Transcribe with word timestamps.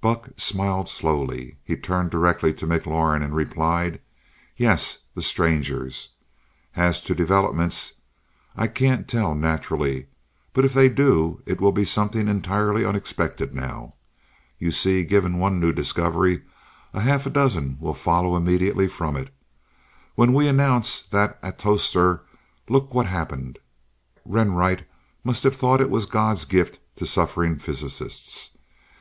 Buck 0.00 0.30
smiled 0.36 0.88
slowly. 0.88 1.56
He 1.62 1.76
turned 1.76 2.10
directly 2.10 2.52
to 2.52 2.66
McLaurin 2.66 3.22
and 3.22 3.32
replied: 3.32 4.00
"Yes 4.56 4.98
the 5.14 5.22
Strangers. 5.22 6.08
As 6.74 7.00
to 7.02 7.14
developments 7.14 7.92
I 8.56 8.66
can't 8.66 9.06
tell, 9.06 9.36
naturally. 9.36 10.08
But 10.52 10.64
if 10.64 10.74
they 10.74 10.88
do, 10.88 11.42
it 11.46 11.60
will 11.60 11.70
be 11.70 11.84
something 11.84 12.26
entirely 12.26 12.84
unexpected 12.84 13.54
now. 13.54 13.94
You 14.58 14.72
see, 14.72 15.04
given 15.04 15.38
one 15.38 15.60
new 15.60 15.72
discovery, 15.72 16.42
a 16.92 17.00
half 17.02 17.32
dozen 17.32 17.76
will 17.78 17.94
follow 17.94 18.34
immediately 18.36 18.88
from 18.88 19.16
it. 19.16 19.32
When 20.16 20.32
we 20.32 20.48
announced 20.48 21.12
that 21.12 21.38
atostor, 21.40 22.22
look 22.68 22.92
what 22.92 23.06
happened. 23.06 23.60
Renwright 24.24 24.82
must 25.22 25.44
have 25.44 25.54
thought 25.54 25.80
it 25.80 25.88
was 25.88 26.04
God's 26.04 26.44
gift 26.46 26.80
to 26.96 27.06
suffering 27.06 27.58
physicists. 27.60 28.58